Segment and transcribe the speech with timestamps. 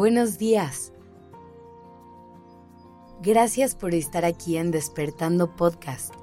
[0.00, 0.94] Buenos días.
[3.20, 6.14] Gracias por estar aquí en Despertando Podcast.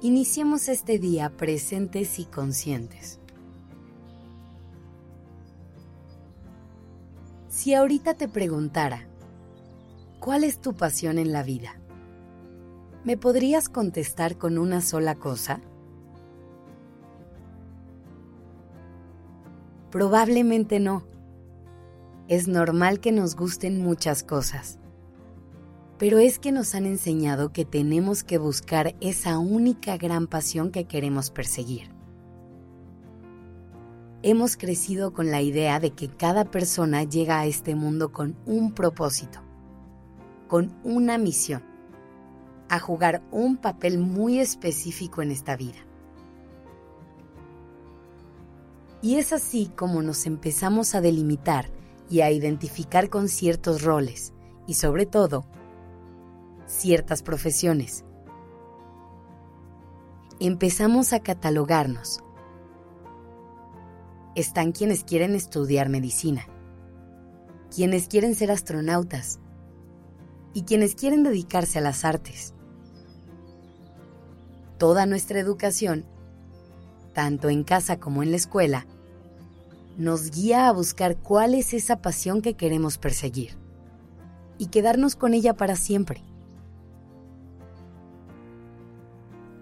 [0.00, 3.18] Iniciemos este día presentes y conscientes.
[7.48, 9.08] Si ahorita te preguntara,
[10.20, 11.80] ¿cuál es tu pasión en la vida?
[13.02, 15.60] ¿Me podrías contestar con una sola cosa?
[19.90, 21.09] Probablemente no.
[22.30, 24.78] Es normal que nos gusten muchas cosas.
[25.98, 30.84] Pero es que nos han enseñado que tenemos que buscar esa única gran pasión que
[30.84, 31.90] queremos perseguir.
[34.22, 38.74] Hemos crecido con la idea de que cada persona llega a este mundo con un
[38.74, 39.40] propósito,
[40.46, 41.64] con una misión,
[42.68, 45.78] a jugar un papel muy específico en esta vida.
[49.02, 51.79] Y es así como nos empezamos a delimitar
[52.10, 54.34] y a identificar con ciertos roles
[54.66, 55.46] y sobre todo
[56.66, 58.04] ciertas profesiones.
[60.40, 62.22] Empezamos a catalogarnos.
[64.34, 66.46] Están quienes quieren estudiar medicina,
[67.74, 69.40] quienes quieren ser astronautas
[70.52, 72.54] y quienes quieren dedicarse a las artes.
[74.78, 76.06] Toda nuestra educación
[77.12, 78.86] tanto en casa como en la escuela,
[80.00, 83.58] nos guía a buscar cuál es esa pasión que queremos perseguir
[84.56, 86.24] y quedarnos con ella para siempre.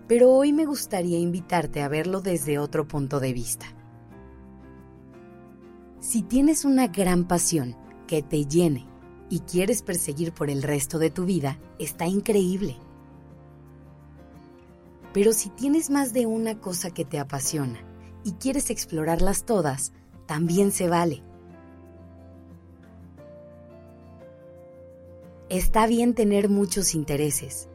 [0.07, 3.67] Pero hoy me gustaría invitarte a verlo desde otro punto de vista.
[5.99, 8.87] Si tienes una gran pasión que te llene
[9.29, 12.77] y quieres perseguir por el resto de tu vida, está increíble.
[15.13, 17.81] Pero si tienes más de una cosa que te apasiona
[18.23, 19.93] y quieres explorarlas todas,
[20.29, 21.23] también se vale.
[25.49, 27.71] Está bien tener muchos intereses.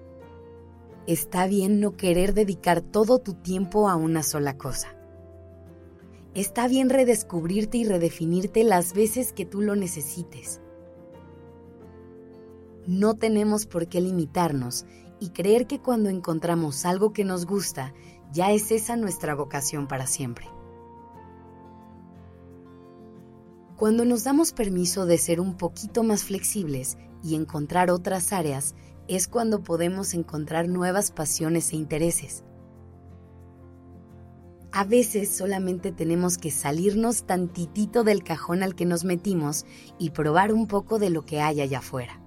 [1.07, 4.95] Está bien no querer dedicar todo tu tiempo a una sola cosa.
[6.35, 10.61] Está bien redescubrirte y redefinirte las veces que tú lo necesites.
[12.85, 14.85] No tenemos por qué limitarnos
[15.19, 17.95] y creer que cuando encontramos algo que nos gusta,
[18.31, 20.45] ya es esa nuestra vocación para siempre.
[23.77, 28.75] Cuando nos damos permiso de ser un poquito más flexibles y encontrar otras áreas,
[29.07, 32.43] es cuando podemos encontrar nuevas pasiones e intereses.
[34.71, 39.65] A veces solamente tenemos que salirnos tantitito del cajón al que nos metimos
[39.99, 42.19] y probar un poco de lo que hay allá afuera.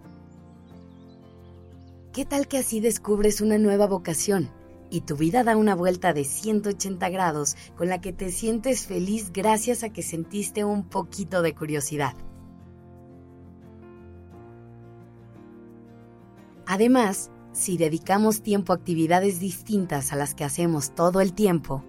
[2.13, 4.51] ¿Qué tal que así descubres una nueva vocación
[4.91, 9.33] y tu vida da una vuelta de 180 grados con la que te sientes feliz
[9.33, 12.15] gracias a que sentiste un poquito de curiosidad?
[16.67, 21.85] Además, si dedicamos tiempo a actividades distintas a las que hacemos todo el tiempo,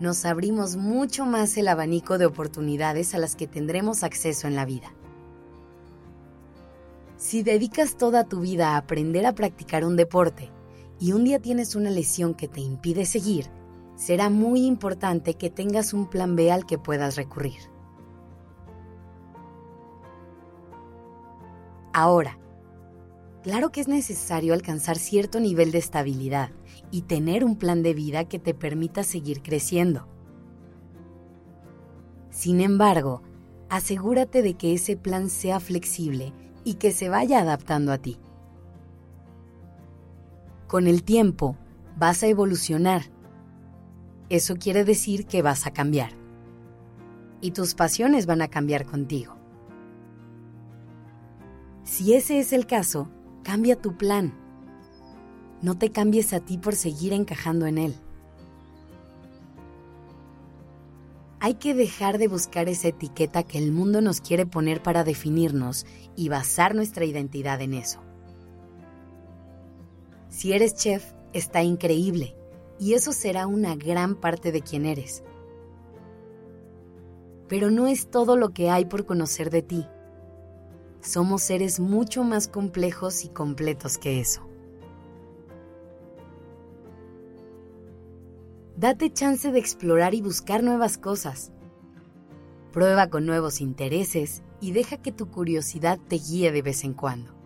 [0.00, 4.64] nos abrimos mucho más el abanico de oportunidades a las que tendremos acceso en la
[4.64, 4.94] vida.
[7.16, 10.50] Si dedicas toda tu vida a aprender a practicar un deporte
[11.04, 13.50] y un día tienes una lesión que te impide seguir,
[13.94, 17.60] será muy importante que tengas un plan B al que puedas recurrir.
[21.92, 22.38] Ahora,
[23.42, 26.52] claro que es necesario alcanzar cierto nivel de estabilidad
[26.90, 30.08] y tener un plan de vida que te permita seguir creciendo.
[32.30, 33.20] Sin embargo,
[33.68, 36.32] asegúrate de que ese plan sea flexible
[36.64, 38.18] y que se vaya adaptando a ti.
[40.74, 41.56] Con el tiempo
[41.96, 43.02] vas a evolucionar.
[44.28, 46.10] Eso quiere decir que vas a cambiar.
[47.40, 49.36] Y tus pasiones van a cambiar contigo.
[51.84, 53.08] Si ese es el caso,
[53.44, 54.34] cambia tu plan.
[55.62, 57.94] No te cambies a ti por seguir encajando en él.
[61.38, 65.86] hay que dejar de buscar esa etiqueta que el mundo nos quiere poner para definirnos
[66.16, 68.03] y basar nuestra identidad en eso.
[70.34, 72.36] Si eres chef, está increíble
[72.80, 75.22] y eso será una gran parte de quien eres.
[77.46, 79.86] Pero no es todo lo que hay por conocer de ti.
[81.00, 84.42] Somos seres mucho más complejos y completos que eso.
[88.76, 91.52] Date chance de explorar y buscar nuevas cosas.
[92.72, 97.43] Prueba con nuevos intereses y deja que tu curiosidad te guíe de vez en cuando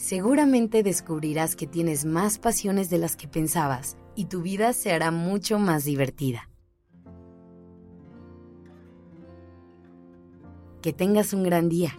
[0.00, 5.10] seguramente descubrirás que tienes más pasiones de las que pensabas y tu vida se hará
[5.10, 6.48] mucho más divertida.
[10.80, 11.98] Que tengas un gran día.